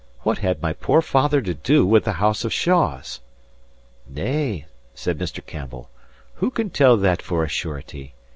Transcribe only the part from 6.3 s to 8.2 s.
"who can tell that for a surety?